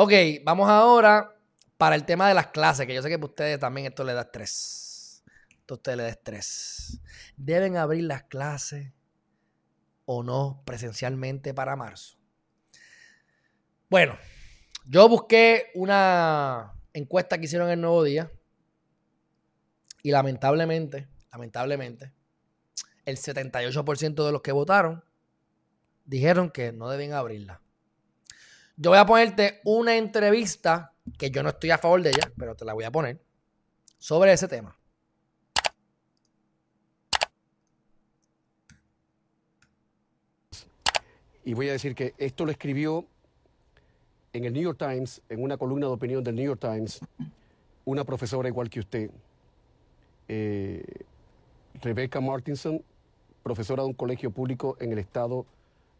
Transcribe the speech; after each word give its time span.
Ok, 0.00 0.12
vamos 0.44 0.70
ahora 0.70 1.36
para 1.76 1.96
el 1.96 2.04
tema 2.04 2.28
de 2.28 2.34
las 2.34 2.46
clases, 2.46 2.86
que 2.86 2.94
yo 2.94 3.02
sé 3.02 3.08
que 3.08 3.18
para 3.18 3.30
ustedes 3.30 3.58
también 3.58 3.88
esto 3.88 4.04
le 4.04 4.14
da 4.14 4.20
estrés. 4.20 5.24
Esto 5.50 5.74
a 5.74 5.76
ustedes 5.76 5.98
les 5.98 6.06
da 6.06 6.10
estrés. 6.10 7.00
¿Deben 7.36 7.76
abrir 7.76 8.04
las 8.04 8.22
clases 8.22 8.92
o 10.04 10.22
no 10.22 10.62
presencialmente 10.64 11.52
para 11.52 11.74
marzo? 11.74 12.16
Bueno, 13.90 14.16
yo 14.86 15.08
busqué 15.08 15.72
una 15.74 16.74
encuesta 16.92 17.36
que 17.36 17.46
hicieron 17.46 17.68
el 17.68 17.80
Nuevo 17.80 18.04
Día 18.04 18.30
y 20.04 20.12
lamentablemente, 20.12 21.08
lamentablemente, 21.32 22.12
el 23.04 23.16
78% 23.16 24.24
de 24.24 24.30
los 24.30 24.42
que 24.42 24.52
votaron 24.52 25.02
dijeron 26.04 26.52
que 26.52 26.70
no 26.70 26.88
deben 26.88 27.14
abrirla. 27.14 27.62
Yo 28.80 28.90
voy 28.90 28.98
a 29.00 29.06
ponerte 29.06 29.60
una 29.64 29.96
entrevista, 29.96 30.92
que 31.18 31.32
yo 31.32 31.42
no 31.42 31.48
estoy 31.48 31.72
a 31.72 31.78
favor 31.78 32.00
de 32.00 32.10
ella, 32.10 32.30
pero 32.38 32.54
te 32.54 32.64
la 32.64 32.74
voy 32.74 32.84
a 32.84 32.92
poner, 32.92 33.18
sobre 33.98 34.32
ese 34.32 34.46
tema. 34.46 34.78
Y 41.44 41.54
voy 41.54 41.70
a 41.70 41.72
decir 41.72 41.96
que 41.96 42.14
esto 42.18 42.44
lo 42.44 42.52
escribió 42.52 43.04
en 44.32 44.44
el 44.44 44.52
New 44.52 44.62
York 44.62 44.78
Times, 44.78 45.22
en 45.28 45.42
una 45.42 45.56
columna 45.56 45.86
de 45.86 45.92
opinión 45.94 46.22
del 46.22 46.36
New 46.36 46.44
York 46.44 46.60
Times, 46.60 47.00
una 47.84 48.04
profesora 48.04 48.48
igual 48.48 48.70
que 48.70 48.78
usted, 48.78 49.10
eh, 50.28 50.84
Rebecca 51.82 52.20
Martinson, 52.20 52.80
profesora 53.42 53.82
de 53.82 53.88
un 53.88 53.94
colegio 53.94 54.30
público 54.30 54.76
en 54.78 54.92
el 54.92 54.98
estado 55.00 55.46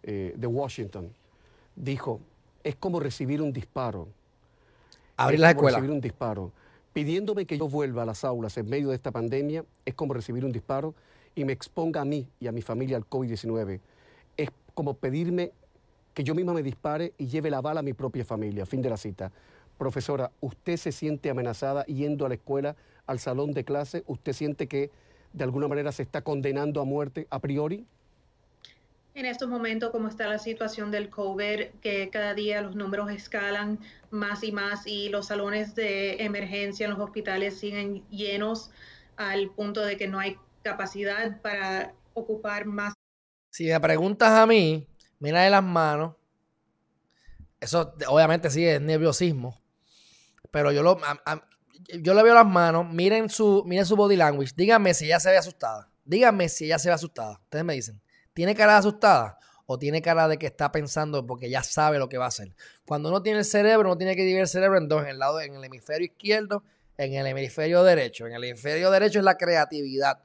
eh, 0.04 0.32
de 0.36 0.46
Washington, 0.46 1.12
dijo, 1.74 2.20
es 2.64 2.76
como 2.76 3.00
recibir 3.00 3.42
un 3.42 3.52
disparo. 3.52 4.08
Abrir 5.16 5.36
es 5.36 5.40
la 5.40 5.54
como 5.54 5.60
escuela. 5.60 5.78
recibir 5.78 5.94
un 5.94 6.00
disparo. 6.00 6.52
Pidiéndome 6.92 7.44
que 7.46 7.58
yo 7.58 7.68
vuelva 7.68 8.02
a 8.02 8.06
las 8.06 8.24
aulas 8.24 8.56
en 8.58 8.68
medio 8.68 8.88
de 8.88 8.94
esta 8.94 9.10
pandemia 9.10 9.64
es 9.84 9.94
como 9.94 10.14
recibir 10.14 10.44
un 10.44 10.52
disparo 10.52 10.94
y 11.34 11.44
me 11.44 11.52
exponga 11.52 12.00
a 12.00 12.04
mí 12.04 12.26
y 12.40 12.46
a 12.46 12.52
mi 12.52 12.62
familia 12.62 12.96
al 12.96 13.08
COVID-19. 13.08 13.80
Es 14.36 14.48
como 14.74 14.94
pedirme 14.94 15.52
que 16.14 16.24
yo 16.24 16.34
misma 16.34 16.52
me 16.52 16.62
dispare 16.62 17.12
y 17.18 17.26
lleve 17.26 17.50
la 17.50 17.60
bala 17.60 17.80
a 17.80 17.82
mi 17.82 17.92
propia 17.92 18.24
familia. 18.24 18.66
Fin 18.66 18.82
de 18.82 18.90
la 18.90 18.96
cita. 18.96 19.30
Profesora, 19.76 20.32
¿usted 20.40 20.76
se 20.76 20.90
siente 20.90 21.30
amenazada 21.30 21.84
yendo 21.86 22.26
a 22.26 22.28
la 22.28 22.34
escuela, 22.34 22.74
al 23.06 23.20
salón 23.20 23.52
de 23.52 23.62
clase? 23.64 24.02
¿Usted 24.08 24.32
siente 24.32 24.66
que 24.66 24.90
de 25.32 25.44
alguna 25.44 25.68
manera 25.68 25.92
se 25.92 26.02
está 26.02 26.22
condenando 26.22 26.80
a 26.80 26.84
muerte 26.84 27.28
a 27.30 27.38
priori? 27.38 27.86
En 29.18 29.26
estos 29.26 29.48
momentos, 29.48 29.90
como 29.90 30.06
está 30.06 30.28
la 30.28 30.38
situación 30.38 30.92
del 30.92 31.10
COVID, 31.10 31.80
que 31.80 32.08
cada 32.08 32.34
día 32.34 32.62
los 32.62 32.76
números 32.76 33.10
escalan 33.10 33.80
más 34.10 34.44
y 34.44 34.52
más 34.52 34.86
y 34.86 35.08
los 35.08 35.26
salones 35.26 35.74
de 35.74 36.22
emergencia 36.22 36.84
en 36.84 36.92
los 36.92 37.00
hospitales 37.00 37.58
siguen 37.58 38.08
llenos 38.10 38.70
al 39.16 39.50
punto 39.50 39.84
de 39.84 39.96
que 39.96 40.06
no 40.06 40.20
hay 40.20 40.36
capacidad 40.62 41.40
para 41.42 41.94
ocupar 42.14 42.64
más. 42.66 42.94
Si 43.50 43.66
me 43.66 43.80
preguntas 43.80 44.30
a 44.30 44.46
mí, 44.46 44.86
mira 45.18 45.42
de 45.42 45.50
las 45.50 45.64
manos. 45.64 46.14
Eso 47.58 47.92
obviamente 48.06 48.50
sí 48.50 48.64
es 48.64 48.80
nerviosismo. 48.80 49.60
Pero 50.52 50.70
yo 50.70 50.84
lo 50.84 50.96
yo 52.00 52.14
le 52.14 52.22
veo 52.22 52.34
las 52.34 52.46
manos, 52.46 52.88
miren 52.88 53.28
su, 53.28 53.64
miren 53.66 53.84
su 53.84 53.96
body 53.96 54.14
language. 54.14 54.52
Díganme 54.54 54.94
si 54.94 55.06
ella 55.06 55.18
se 55.18 55.30
ve 55.30 55.38
asustada. 55.38 55.90
Díganme 56.04 56.48
si 56.48 56.66
ella 56.66 56.78
se 56.78 56.88
ve 56.88 56.94
asustada. 56.94 57.40
Ustedes 57.42 57.64
me 57.64 57.74
dicen, 57.74 58.00
¿tiene 58.38 58.54
cara 58.54 58.76
asustada? 58.76 59.36
O 59.66 59.80
tiene 59.80 60.00
cara 60.00 60.28
de 60.28 60.38
que 60.38 60.46
está 60.46 60.70
pensando 60.70 61.26
porque 61.26 61.50
ya 61.50 61.64
sabe 61.64 61.98
lo 61.98 62.08
que 62.08 62.18
va 62.18 62.26
a 62.26 62.28
hacer. 62.28 62.54
Cuando 62.86 63.08
uno 63.08 63.20
tiene 63.20 63.40
el 63.40 63.44
cerebro, 63.44 63.88
uno 63.88 63.98
tiene 63.98 64.14
que 64.14 64.20
dividir 64.20 64.42
el 64.42 64.46
cerebro 64.46 64.78
en 64.78 64.86
dos, 64.86 65.02
en 65.02 65.08
el 65.08 65.18
lado, 65.18 65.40
en 65.40 65.56
el 65.56 65.64
hemisferio 65.64 66.06
izquierdo, 66.06 66.62
en 66.98 67.14
el 67.14 67.26
hemisferio 67.26 67.82
derecho. 67.82 68.28
En 68.28 68.34
el 68.34 68.44
hemisferio 68.44 68.92
derecho 68.92 69.18
es 69.18 69.24
la 69.24 69.36
creatividad. 69.36 70.20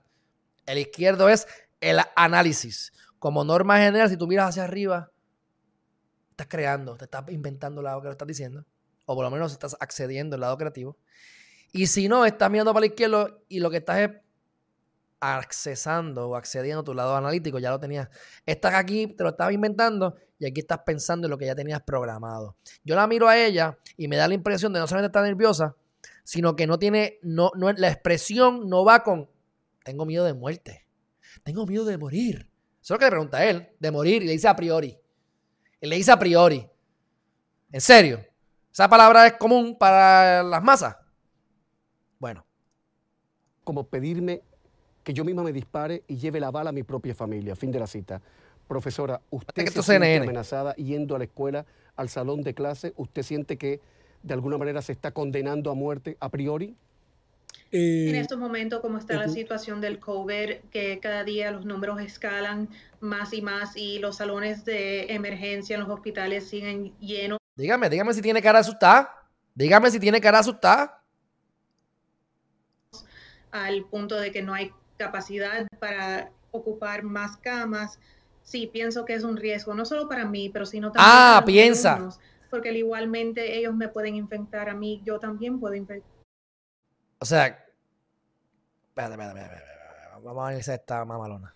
El 0.68 0.78
izquierdo 0.78 1.28
es 1.28 1.47
el 1.81 2.01
análisis. 2.16 2.94
Como 3.18 3.44
norma 3.44 3.79
general, 3.79 4.12
si 4.12 4.16
tú 4.16 4.28
miras 4.28 4.50
hacia 4.50 4.66
arriba, 4.66 5.09
estás 6.30 6.45
creando, 6.47 6.95
te 6.95 7.06
estás 7.06 7.24
inventando 7.30 7.81
el 7.81 7.85
lado 7.85 8.00
que 8.00 8.09
lo 8.09 8.12
estás 8.12 8.28
diciendo. 8.28 8.63
O 9.07 9.16
por 9.16 9.25
lo 9.25 9.31
menos 9.31 9.51
estás 9.53 9.75
accediendo 9.80 10.35
al 10.35 10.41
lado 10.41 10.56
creativo. 10.56 11.00
Y 11.72 11.88
si 11.88 12.07
no, 12.07 12.28
estás 12.28 12.51
mirando 12.51 12.74
para 12.74 12.81
la 12.81 12.88
izquierda 12.91 13.35
y 13.50 13.59
lo 13.59 13.72
que 13.72 13.78
estás 13.78 13.97
es 14.01 14.12
accesando 15.23 16.29
o 16.29 16.35
accediendo 16.35 16.81
a 16.81 16.84
tu 16.84 16.94
lado 16.94 17.16
analítico, 17.16 17.57
ya 17.59 17.72
lo 17.72 17.79
tenías. 17.79 18.09
Estás 18.45 18.73
aquí, 18.73 19.07
te 19.07 19.23
lo 19.23 19.29
estabas 19.29 19.53
inventando 19.53 20.16
y 20.38 20.45
aquí 20.45 20.59
estás 20.59 20.79
pensando 20.85 21.28
en 21.28 21.31
lo 21.31 21.38
que 21.38 21.45
ya 21.45 21.56
tenías 21.56 21.81
programado. 21.81 22.57
Yo 22.84 22.95
la 22.95 23.07
miro 23.07 23.29
a 23.29 23.38
ella 23.38 23.78
y 23.95 24.07
me 24.07 24.17
da 24.17 24.28
la 24.28 24.33
impresión 24.33 24.73
de 24.73 24.79
no 24.79 24.88
solamente 24.88 25.07
estar 25.07 25.23
nerviosa, 25.23 25.75
sino 26.23 26.56
que 26.56 26.67
no 26.67 26.78
tiene, 26.78 27.19
no, 27.22 27.51
no, 27.56 27.72
la 27.72 27.88
expresión 27.88 28.67
no 28.67 28.83
va 28.83 29.03
con, 29.03 29.29
tengo 29.83 30.06
miedo 30.06 30.25
de 30.25 30.33
muerte, 30.33 30.85
tengo 31.44 31.66
miedo 31.66 31.85
de 31.85 31.97
morir. 31.97 32.50
Eso 32.81 32.94
es 32.94 32.95
lo 32.95 33.00
que 33.00 33.06
le 33.06 33.12
pregunta 33.12 33.38
a 33.38 33.45
él, 33.45 33.69
de 33.79 33.91
morir, 33.91 34.23
y 34.23 34.25
le 34.25 34.33
dice 34.33 34.50
a 34.50 34.56
priori. 34.56 34.97
Le 35.79 35.95
dice 35.95 36.12
a 36.12 36.19
priori. 36.19 36.67
¿En 37.72 37.81
serio? 37.81 38.25
¿Esa 38.72 38.89
palabra 38.89 39.28
es 39.28 39.33
común 39.33 39.78
para 39.78 40.44
las 40.44 40.62
masas? 40.62 40.97
Bueno, 42.19 42.45
como 43.63 43.88
pedirme 43.89 44.44
que 45.03 45.14
yo 45.14 45.24
misma 45.24 45.44
me 45.44 45.52
dispare 45.52 46.03
y 46.08 46.18
lleve 46.18 46.40
la 46.40 46.52
bala 46.52 46.69
a 46.69 46.74
mi 46.74 46.84
propia 46.84 47.14
familia. 47.14 47.56
Fin 47.56 47.72
de 47.72 47.80
la 47.80 47.88
cita. 47.88 48.22
Profesora, 48.68 49.22
¿usted 49.30 49.66
se 49.68 49.72
siente 49.72 50.06
CNN. 50.06 50.25
amenazada 50.25 50.75
yendo 50.75 51.16
a 51.16 51.19
la 51.19 51.25
escuela, 51.25 51.66
al 51.96 52.09
salón 52.09 52.41
de 52.41 52.53
clase? 52.53 52.94
¿Usted 52.96 53.24
siente 53.24 53.58
que 53.58 53.81
de 54.24 54.34
alguna 54.34 54.58
manera 54.58 54.81
se 54.81 54.94
está 54.94 55.12
condenando 55.12 55.69
a 55.69 55.75
muerte 55.75 56.18
a 56.19 56.30
priori? 56.30 56.75
En 57.72 58.16
estos 58.16 58.38
momentos, 58.38 58.81
como 58.81 59.00
está 59.00 59.16
la 59.16 59.28
situación 59.28 59.81
del 59.81 60.00
COVID, 60.00 60.58
que 60.72 61.00
cada 61.00 61.24
día 61.24 61.50
los 61.50 61.66
números 61.66 62.00
escalan 62.02 62.69
más 63.00 63.34
y 63.34 63.42
más 63.42 63.75
y 63.75 63.97
los 63.97 64.18
salones 64.18 64.63
de 64.63 65.12
emergencia 65.13 65.74
en 65.74 65.81
los 65.81 65.90
hospitales 65.90 66.47
siguen 66.47 66.94
llenos. 67.00 67.40
dígame, 67.56 67.90
dígame 67.90 68.13
si 68.13 68.22
tiene 68.22 68.42
cara 68.42 68.59
asustada. 68.59 69.28
Dígame 69.56 69.90
si 69.90 70.00
tiene 70.00 70.22
cara 70.22 70.40
asustada. 70.40 71.00
al 73.52 73.86
punto 73.86 74.19
de 74.19 74.31
que 74.31 74.42
no 74.42 74.53
hay 74.53 74.72
capacidad 75.06 75.68
para 75.80 76.31
ocupar 76.52 77.03
más 77.03 77.38
camas. 77.38 78.00
Sí, 78.44 78.68
pienso 78.68 79.06
que 79.06 79.14
es 79.14 79.24
un 79.24 79.38
riesgo, 79.38 79.74
no 79.74 79.86
solo 79.86 80.08
para 80.09 80.25
mí, 80.25 80.50
pero 80.50 80.66
sino 80.66 80.91
también 80.91 81.06
Ah, 81.09 81.25
para 81.36 81.40
los 81.41 81.46
piensa. 81.46 81.94
alumnos, 81.94 82.19
porque 82.50 82.69
al 82.69 82.78
igualmente 82.78 83.58
ellos 83.58 83.74
me 83.75 83.88
pueden 83.88 84.16
infectar 84.16 84.69
a 84.69 84.74
mí, 84.75 85.02
yo 85.06 85.19
también 85.19 85.59
puedo 85.59 85.75
infectar. 85.75 86.12
O 87.19 87.25
sea, 87.25 87.46
espérate, 88.90 89.13
espérate, 89.13 89.40
espérate. 89.42 89.63
Vamos 90.24 90.44
a 90.44 90.47
analizar 90.47 90.75
esta 90.80 91.06
mamalona. 91.06 91.53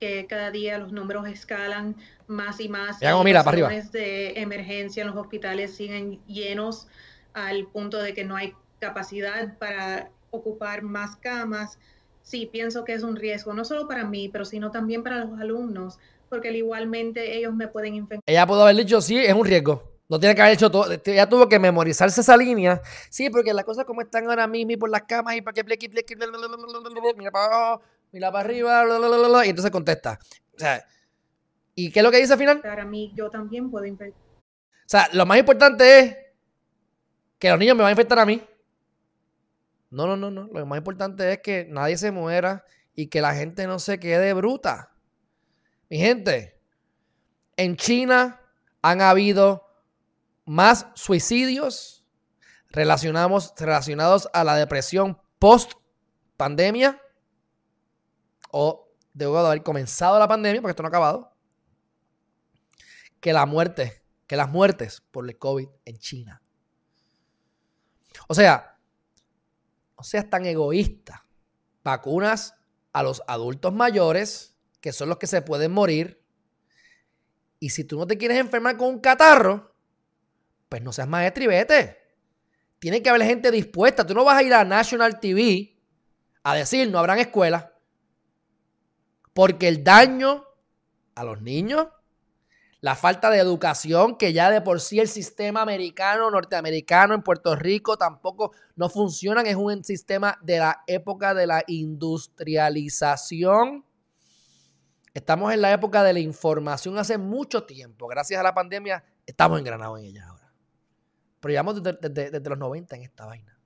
que 0.00 0.26
cada 0.26 0.50
día 0.50 0.76
los 0.76 0.92
números 0.92 1.26
escalan 1.28 1.96
más 2.26 2.60
y 2.60 2.68
más. 2.68 2.98
Mira 3.00 3.12
cómo 3.12 3.22
y 3.22 3.26
mira, 3.26 3.42
para 3.44 3.54
arriba. 3.66 3.68
de 3.92 4.38
emergencia 4.40 5.00
en 5.02 5.06
los 5.08 5.16
hospitales 5.16 5.74
siguen 5.74 6.22
llenos 6.26 6.88
al 7.32 7.66
punto 7.68 8.02
de 8.02 8.12
que 8.12 8.24
no 8.24 8.36
hay 8.36 8.54
capacidad 8.80 9.56
para 9.58 10.10
ocupar 10.30 10.82
más 10.82 11.16
camas. 11.16 11.78
Sí, 12.24 12.46
pienso 12.46 12.84
que 12.84 12.94
es 12.94 13.02
un 13.02 13.16
riesgo, 13.16 13.52
no 13.52 13.66
solo 13.66 13.86
para 13.86 14.04
mí, 14.04 14.30
pero 14.30 14.46
sino 14.46 14.70
también 14.70 15.02
para 15.02 15.24
los 15.26 15.38
alumnos, 15.38 15.98
porque 16.30 16.48
al 16.48 16.56
igualmente 16.56 17.36
ellos 17.36 17.54
me 17.54 17.68
pueden 17.68 17.94
infectar. 17.94 18.22
Ella 18.26 18.46
pudo 18.46 18.62
haber 18.62 18.76
dicho, 18.76 19.00
sí, 19.02 19.18
es 19.18 19.34
un 19.34 19.44
riesgo. 19.44 19.92
No 20.08 20.18
tiene 20.18 20.34
que 20.34 20.40
haber 20.40 20.54
hecho 20.54 20.70
todo. 20.70 20.86
Ella 21.04 21.28
tuvo 21.28 21.48
que 21.48 21.58
memorizarse 21.58 22.22
esa 22.22 22.36
línea. 22.36 22.80
Sí, 23.10 23.28
porque 23.28 23.52
las 23.52 23.64
cosas 23.64 23.84
como 23.84 24.00
están 24.00 24.28
ahora 24.28 24.46
mismo 24.46 24.72
y 24.72 24.76
por 24.76 24.90
las 24.90 25.02
camas 25.02 25.36
y 25.36 25.42
para 25.42 25.54
que 25.54 25.64
plequi, 25.64 25.88
plequi, 25.88 26.14
mira 26.16 27.30
para 27.30 27.44
abajo, 27.44 27.82
mira 28.10 28.32
para 28.32 28.44
arriba, 28.44 28.84
bla, 28.84 28.98
bla, 28.98 29.08
bla, 29.08 29.18
bla, 29.18 29.28
bla, 29.28 29.46
y 29.46 29.50
entonces 29.50 29.70
contesta. 29.70 30.18
O 30.54 30.58
sea, 30.58 30.82
¿y 31.74 31.90
qué 31.90 32.00
es 32.00 32.04
lo 32.04 32.10
que 32.10 32.18
dice 32.18 32.32
al 32.32 32.38
final? 32.38 32.62
A 32.64 32.84
mí, 32.86 33.12
yo 33.14 33.28
también 33.28 33.70
puedo 33.70 33.84
infectar. 33.84 34.22
O 34.22 34.86
sea, 34.88 35.08
lo 35.12 35.26
más 35.26 35.38
importante 35.38 35.98
es 35.98 36.16
que 37.38 37.50
los 37.50 37.58
niños 37.58 37.76
me 37.76 37.82
van 37.82 37.88
a 37.88 37.92
infectar 37.92 38.18
a 38.18 38.24
mí. 38.26 38.42
No, 39.94 40.08
no, 40.08 40.16
no, 40.16 40.28
no. 40.28 40.48
Lo 40.52 40.66
más 40.66 40.78
importante 40.78 41.32
es 41.32 41.38
que 41.38 41.68
nadie 41.70 41.96
se 41.96 42.10
muera 42.10 42.64
y 42.96 43.06
que 43.06 43.20
la 43.20 43.32
gente 43.32 43.68
no 43.68 43.78
se 43.78 44.00
quede 44.00 44.32
bruta. 44.32 44.92
Mi 45.88 45.98
gente, 45.98 46.60
en 47.56 47.76
China 47.76 48.40
han 48.82 49.00
habido 49.00 49.64
más 50.44 50.88
suicidios 50.94 52.04
relacionados 52.70 54.28
a 54.32 54.42
la 54.42 54.56
depresión 54.56 55.16
post 55.38 55.74
pandemia 56.36 57.00
o 58.50 58.90
debo 59.12 59.40
de 59.40 59.46
haber 59.46 59.62
comenzado 59.62 60.18
la 60.18 60.26
pandemia, 60.26 60.60
porque 60.60 60.70
esto 60.72 60.82
no 60.82 60.88
ha 60.88 60.90
acabado, 60.90 61.36
que 63.20 63.32
la 63.32 63.46
muerte, 63.46 64.02
que 64.26 64.34
las 64.34 64.50
muertes 64.50 65.04
por 65.12 65.24
el 65.28 65.38
COVID 65.38 65.68
en 65.84 65.98
China. 65.98 66.42
O 68.26 68.34
sea, 68.34 68.73
seas 70.04 70.28
tan 70.30 70.46
egoísta. 70.46 71.26
Vacunas 71.82 72.54
a 72.92 73.02
los 73.02 73.22
adultos 73.26 73.72
mayores, 73.72 74.56
que 74.80 74.92
son 74.92 75.08
los 75.08 75.18
que 75.18 75.26
se 75.26 75.42
pueden 75.42 75.72
morir. 75.72 76.22
Y 77.58 77.70
si 77.70 77.84
tú 77.84 77.98
no 77.98 78.06
te 78.06 78.16
quieres 78.16 78.38
enfermar 78.38 78.76
con 78.76 78.88
un 78.88 79.00
catarro, 79.00 79.74
pues 80.68 80.82
no 80.82 80.92
seas 80.92 81.08
maestra 81.08 81.44
y 81.44 81.46
vete. 81.46 81.98
Tiene 82.78 83.02
que 83.02 83.10
haber 83.10 83.22
gente 83.22 83.50
dispuesta. 83.50 84.06
Tú 84.06 84.14
no 84.14 84.24
vas 84.24 84.36
a 84.36 84.42
ir 84.42 84.52
a 84.52 84.64
National 84.64 85.18
TV 85.20 85.74
a 86.42 86.54
decir 86.54 86.90
no 86.90 86.98
habrán 86.98 87.18
escuelas. 87.18 87.66
Porque 89.32 89.66
el 89.66 89.82
daño 89.82 90.44
a 91.14 91.24
los 91.24 91.40
niños, 91.42 91.88
la 92.84 92.94
falta 92.94 93.30
de 93.30 93.38
educación, 93.38 94.16
que 94.18 94.34
ya 94.34 94.50
de 94.50 94.60
por 94.60 94.78
sí 94.78 95.00
el 95.00 95.08
sistema 95.08 95.62
americano, 95.62 96.30
norteamericano 96.30 97.14
en 97.14 97.22
Puerto 97.22 97.56
Rico 97.56 97.96
tampoco 97.96 98.52
no 98.76 98.90
funcionan, 98.90 99.46
es 99.46 99.56
un 99.56 99.82
sistema 99.82 100.38
de 100.42 100.58
la 100.58 100.82
época 100.86 101.32
de 101.32 101.46
la 101.46 101.64
industrialización. 101.66 103.86
Estamos 105.14 105.54
en 105.54 105.62
la 105.62 105.72
época 105.72 106.02
de 106.02 106.12
la 106.12 106.18
información 106.18 106.98
hace 106.98 107.16
mucho 107.16 107.64
tiempo. 107.64 108.06
Gracias 108.06 108.38
a 108.38 108.42
la 108.42 108.52
pandemia 108.52 109.02
estamos 109.24 109.58
engranados 109.58 109.98
en 110.00 110.04
ella 110.04 110.26
ahora. 110.28 110.52
Pero 111.40 111.52
llevamos 111.52 111.82
desde, 111.82 112.30
desde 112.30 112.50
los 112.50 112.58
90 112.58 112.96
en 112.96 113.02
esta 113.02 113.24
vaina. 113.24 113.58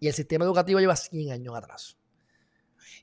Y 0.00 0.08
el 0.08 0.14
sistema 0.14 0.46
educativo 0.46 0.80
lleva 0.80 0.96
100 0.96 1.32
años 1.32 1.54
atrás. 1.54 1.98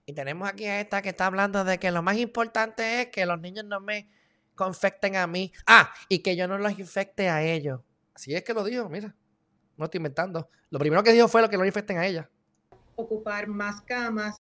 Y 0.07 0.13
tenemos 0.13 0.49
aquí 0.49 0.65
a 0.65 0.81
esta 0.81 1.03
que 1.03 1.09
está 1.09 1.27
hablando 1.27 1.63
de 1.63 1.77
que 1.77 1.91
lo 1.91 2.01
más 2.01 2.17
importante 2.17 3.01
es 3.01 3.09
que 3.09 3.27
los 3.27 3.39
niños 3.39 3.65
no 3.65 3.79
me 3.79 4.09
confecten 4.55 5.15
a 5.15 5.27
mí. 5.27 5.51
Ah, 5.65 5.93
y 6.09 6.19
que 6.19 6.35
yo 6.35 6.47
no 6.47 6.57
los 6.57 6.77
infecte 6.77 7.29
a 7.29 7.43
ellos. 7.43 7.81
Así 8.13 8.33
es 8.33 8.43
que 8.43 8.53
lo 8.53 8.63
dijo, 8.63 8.89
mira. 8.89 9.15
No 9.77 9.85
estoy 9.85 9.97
inventando. 9.97 10.49
Lo 10.69 10.79
primero 10.79 11.03
que 11.03 11.11
dijo 11.11 11.27
fue 11.27 11.41
lo 11.41 11.49
que 11.49 11.57
no 11.57 11.65
infecten 11.65 11.97
a 11.97 12.05
ella. 12.05 12.29
Ocupar 12.95 13.47
más 13.47 13.81
camas. 13.81 14.37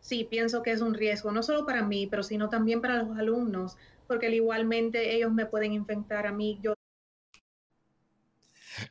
Sí, 0.00 0.24
pienso 0.24 0.62
que 0.62 0.72
es 0.72 0.80
un 0.80 0.94
riesgo, 0.94 1.32
no 1.32 1.42
solo 1.42 1.64
para 1.64 1.82
mí, 1.82 2.06
pero 2.06 2.22
sino 2.22 2.48
también 2.48 2.82
para 2.82 3.02
los 3.02 3.16
alumnos, 3.16 3.76
porque 4.06 4.28
igualmente 4.28 5.14
ellos 5.14 5.32
me 5.32 5.46
pueden 5.46 5.72
infectar 5.72 6.26
a 6.26 6.32
mí. 6.32 6.58
Yo 6.62 6.74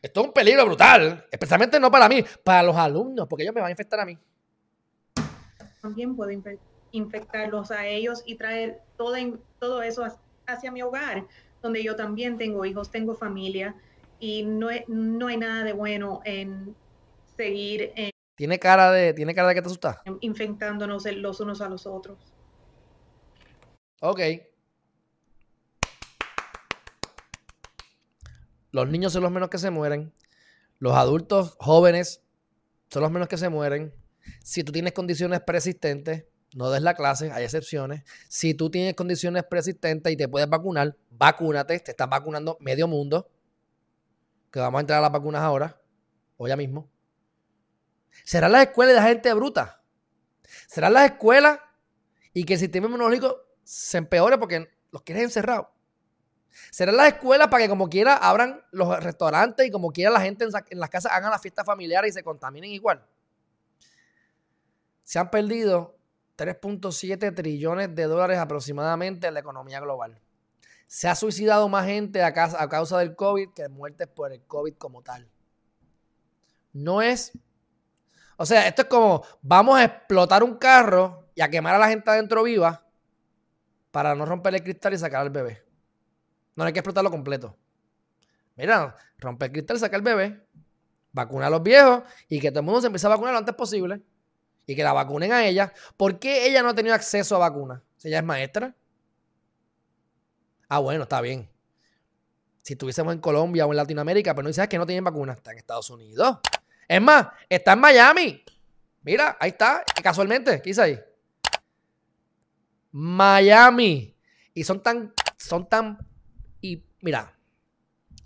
esto 0.01 0.21
es 0.21 0.27
un 0.27 0.33
peligro 0.33 0.65
brutal, 0.65 1.27
especialmente 1.29 1.79
no 1.79 1.91
para 1.91 2.07
mí, 2.07 2.23
para 2.43 2.63
los 2.63 2.75
alumnos, 2.75 3.27
porque 3.27 3.43
ellos 3.43 3.53
me 3.53 3.61
van 3.61 3.67
a 3.67 3.71
infectar 3.71 3.99
a 3.99 4.05
mí 4.05 4.17
también 5.83 6.15
puedo 6.15 6.31
infectarlos 6.93 7.71
a 7.71 7.87
ellos 7.87 8.23
y 8.25 8.35
traer 8.35 8.79
todo, 8.95 9.15
todo 9.59 9.81
eso 9.81 10.05
hacia 10.45 10.71
mi 10.71 10.81
hogar, 10.81 11.27
donde 11.61 11.83
yo 11.83 11.95
también 11.95 12.37
tengo 12.37 12.63
hijos, 12.65 12.91
tengo 12.91 13.15
familia 13.15 13.75
y 14.19 14.43
no, 14.43 14.69
no 14.87 15.27
hay 15.27 15.37
nada 15.37 15.63
de 15.63 15.73
bueno 15.73 16.21
en 16.23 16.75
seguir. 17.35 17.91
¿Tiene 18.35 18.59
cara 18.59 18.91
de, 18.91 19.13
¿Tiene 19.13 19.35
cara 19.35 19.49
de 19.49 19.55
que 19.55 19.61
te 19.61 19.67
asusta? 19.67 20.01
Infectándonos 20.21 21.05
los 21.11 21.39
unos 21.39 21.61
a 21.61 21.67
los 21.67 21.85
otros. 21.85 22.17
Ok. 24.01 24.19
Los 28.71 28.87
niños 28.87 29.13
son 29.13 29.23
los 29.23 29.31
menos 29.31 29.49
que 29.49 29.57
se 29.57 29.71
mueren. 29.71 30.13
Los 30.79 30.93
adultos 30.93 31.55
jóvenes 31.59 32.23
son 32.89 33.01
los 33.03 33.11
menos 33.11 33.27
que 33.27 33.37
se 33.37 33.49
mueren. 33.49 33.93
Si 34.43 34.63
tú 34.63 34.71
tienes 34.71 34.93
condiciones 34.93 35.41
persistentes, 35.41 36.25
no 36.55 36.69
des 36.69 36.81
la 36.81 36.93
clase, 36.93 37.31
hay 37.31 37.43
excepciones. 37.43 38.03
Si 38.27 38.53
tú 38.53 38.69
tienes 38.69 38.93
condiciones 38.95 39.43
persistentes 39.43 40.11
y 40.11 40.17
te 40.17 40.27
puedes 40.27 40.49
vacunar, 40.49 40.95
vacúnate, 41.09 41.79
te 41.79 41.91
estás 41.91 42.09
vacunando 42.09 42.57
medio 42.59 42.87
mundo, 42.87 43.29
que 44.51 44.59
vamos 44.59 44.79
a 44.79 44.81
entrar 44.81 44.99
a 44.99 45.01
las 45.01 45.11
vacunas 45.11 45.41
ahora, 45.41 45.79
o 46.37 46.47
ya 46.47 46.55
mismo. 46.55 46.89
¿Serán 48.23 48.51
las 48.51 48.67
escuelas 48.67 48.95
de 48.95 49.09
gente 49.09 49.33
bruta? 49.33 49.81
¿Serán 50.67 50.93
las 50.93 51.11
escuelas 51.11 51.59
y 52.33 52.43
que 52.43 52.53
el 52.53 52.59
sistema 52.59 52.87
inmunológico 52.87 53.37
se 53.63 53.97
empeore 53.97 54.37
porque 54.37 54.69
los 54.91 55.01
quieres 55.01 55.23
encerrados? 55.23 55.67
¿Serán 56.69 56.97
las 56.97 57.13
escuelas 57.13 57.47
para 57.47 57.63
que 57.63 57.69
como 57.69 57.89
quiera 57.89 58.15
abran 58.15 58.63
los 58.71 59.03
restaurantes 59.03 59.65
y 59.65 59.71
como 59.71 59.91
quiera 59.91 60.11
la 60.11 60.21
gente 60.21 60.45
en, 60.45 60.51
en 60.69 60.79
las 60.79 60.89
casas 60.89 61.11
hagan 61.11 61.31
las 61.31 61.41
fiestas 61.41 61.65
familiares 61.65 62.11
y 62.11 62.13
se 62.13 62.23
contaminen 62.23 62.69
igual? 62.69 63.03
se 65.03 65.19
han 65.19 65.29
perdido 65.29 65.97
3.7 66.37 67.35
trillones 67.35 67.93
de 67.95 68.03
dólares 68.03 68.39
aproximadamente 68.39 69.27
en 69.27 69.33
la 69.33 69.39
economía 69.39 69.79
global. 69.79 70.19
Se 70.87 71.07
ha 71.07 71.15
suicidado 71.15 71.69
más 71.69 71.85
gente 71.85 72.23
a 72.23 72.33
causa, 72.33 72.97
del 72.97 73.15
COVID 73.15 73.49
que 73.53 73.69
muertes 73.69 74.07
por 74.07 74.31
el 74.31 74.41
COVID 74.41 74.75
como 74.75 75.01
tal. 75.01 75.29
No 76.71 77.01
es... 77.01 77.31
O 78.37 78.45
sea, 78.45 78.67
esto 78.67 78.81
es 78.83 78.87
como, 78.87 79.23
vamos 79.41 79.77
a 79.77 79.83
explotar 79.83 80.43
un 80.43 80.57
carro 80.57 81.27
y 81.35 81.41
a 81.41 81.49
quemar 81.49 81.75
a 81.75 81.79
la 81.79 81.87
gente 81.87 82.09
adentro 82.09 82.43
viva 82.43 82.85
para 83.91 84.15
no 84.15 84.25
romper 84.25 84.55
el 84.55 84.63
cristal 84.63 84.93
y 84.93 84.97
sacar 84.97 85.21
al 85.21 85.29
bebé. 85.29 85.63
No 86.55 86.63
hay 86.63 86.73
que 86.73 86.79
explotarlo 86.79 87.11
completo. 87.11 87.55
Mira, 88.55 88.95
rompe 89.17 89.45
el 89.45 89.51
cristal, 89.51 89.79
saca 89.79 89.95
al 89.95 90.01
bebé, 90.01 90.45
vacuna 91.11 91.47
a 91.47 91.49
los 91.49 91.63
viejos 91.63 92.03
y 92.27 92.39
que 92.39 92.51
todo 92.51 92.59
el 92.59 92.65
mundo 92.65 92.81
se 92.81 92.87
empiece 92.87 93.05
a 93.07 93.09
vacunar 93.09 93.33
lo 93.33 93.39
antes 93.39 93.55
posible 93.55 94.01
y 94.65 94.75
que 94.75 94.83
la 94.83 94.93
vacunen 94.93 95.31
a 95.31 95.45
ella. 95.45 95.73
¿Por 95.97 96.19
qué 96.19 96.47
ella 96.47 96.61
no 96.63 96.69
ha 96.69 96.75
tenido 96.75 96.95
acceso 96.95 97.35
a 97.35 97.39
vacunas? 97.39 97.81
Si 97.97 98.07
ella 98.07 98.19
es 98.19 98.23
maestra. 98.23 98.75
Ah, 100.69 100.79
bueno, 100.79 101.03
está 101.03 101.21
bien. 101.21 101.49
Si 102.61 102.73
estuviésemos 102.73 103.13
en 103.13 103.19
Colombia 103.19 103.65
o 103.65 103.71
en 103.71 103.77
Latinoamérica, 103.77 104.33
pero 104.33 104.43
no 104.43 104.47
dices 104.47 104.67
que 104.67 104.77
no 104.77 104.85
tienen 104.85 105.03
vacunas, 105.03 105.37
está 105.37 105.51
en 105.51 105.57
Estados 105.57 105.89
Unidos. 105.89 106.39
Es 106.87 107.01
más, 107.01 107.27
está 107.49 107.73
en 107.73 107.79
Miami. 107.79 108.43
Mira, 109.01 109.37
ahí 109.39 109.49
está, 109.49 109.83
casualmente, 110.01 110.61
¿qué 110.61 110.69
dice 110.69 110.81
ahí? 110.81 110.99
Miami. 112.91 114.17
Y 114.53 114.63
son 114.63 114.81
tan, 114.81 115.13
son 115.37 115.67
tan, 115.67 115.97
y 116.61 116.85
mira, 117.01 117.37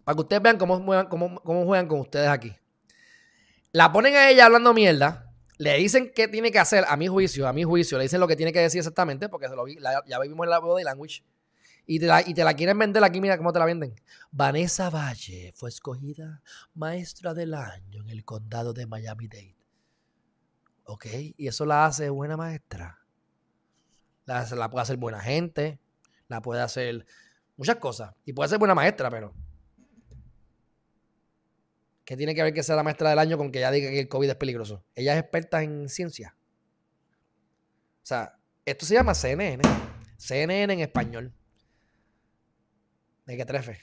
para 0.04 0.16
que 0.16 0.22
ustedes 0.22 0.42
vean 0.42 0.58
cómo, 0.58 0.86
cómo, 1.10 1.42
cómo 1.42 1.66
juegan 1.66 1.88
con 1.88 2.02
ustedes 2.02 2.28
aquí. 2.28 2.56
La 3.72 3.92
ponen 3.92 4.16
a 4.16 4.30
ella 4.30 4.46
hablando 4.46 4.74
mierda 4.74 5.27
le 5.58 5.78
dicen 5.78 6.12
qué 6.14 6.28
tiene 6.28 6.52
que 6.52 6.60
hacer, 6.60 6.86
a 6.88 6.96
mi 6.98 7.08
juicio, 7.08 7.48
a 7.48 7.54
mi 7.54 7.64
juicio, 7.64 7.98
le 7.98 8.04
dicen 8.04 8.20
lo 8.20 8.28
que 8.28 8.36
tiene 8.36 8.54
que 8.54 8.60
decir 8.60 8.80
exactamente, 8.80 9.30
porque 9.30 9.48
ya 10.08 10.20
vimos 10.20 10.46
en 10.46 10.50
la 10.50 10.60
body 10.60 10.84
language. 10.84 11.24
Y 11.90 12.00
te, 12.00 12.06
la, 12.06 12.22
y 12.22 12.34
te 12.34 12.44
la 12.44 12.54
quieren 12.54 12.78
vender 12.78 13.02
aquí, 13.04 13.22
mira 13.22 13.38
cómo 13.38 13.54
te 13.54 13.60
la 13.60 13.66
venden. 13.66 13.96
Vanessa 14.30 14.90
Valle 14.90 15.54
fue 15.56 15.70
escogida 15.70 16.42
maestra 16.74 17.34
del 17.34 17.54
año 17.54 18.02
en 18.02 18.10
el 18.10 18.26
condado 18.26 18.74
de 18.74 18.86
Miami-Dade. 18.86 19.56
¿Ok? 20.84 21.06
Y 21.38 21.48
eso 21.48 21.66
la 21.66 21.86
hace 21.86 22.10
buena 22.10 22.36
maestra. 22.36 23.00
La, 24.26 24.46
la 24.54 24.70
puede 24.70 24.84
hacer 24.84 24.98
buena 24.98 25.22
gente, 25.22 25.80
la 26.28 26.42
puede 26.42 26.62
hacer 26.62 27.06
muchas 27.56 27.78
cosas. 27.78 28.14
Y 28.26 28.34
puede 28.34 28.50
ser 28.50 28.60
buena 28.60 28.76
maestra, 28.76 29.10
pero 29.10 29.34
¿Qué 32.08 32.16
tiene 32.16 32.34
que 32.34 32.42
ver 32.42 32.54
que 32.54 32.64
sea 32.64 32.78
la 32.78 32.84
maestra 32.84 33.10
del 33.10 33.20
año 33.20 33.38
con 33.38 33.52
que 33.52 33.60
ella 33.60 33.70
diga 33.70 33.90
que 33.90 34.00
el 34.00 34.08
COVID 34.08 34.30
es 34.30 34.36
peligroso? 34.38 34.82
Ella 34.96 35.16
es 35.16 35.20
experta 35.20 35.62
en 35.62 35.90
ciencia. 35.90 36.38
O 38.02 38.06
sea, 38.06 38.40
esto 38.64 38.86
se 38.86 38.94
llama 38.94 39.14
CNN. 39.14 39.62
CNN 40.16 40.74
en 40.74 40.80
español. 40.80 41.34
¿De 43.26 43.36
qué 43.36 43.44
trefe? 43.44 43.82